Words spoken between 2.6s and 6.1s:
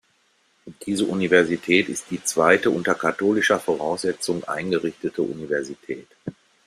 unter katholischer Voraussetzung eingerichtete Universität.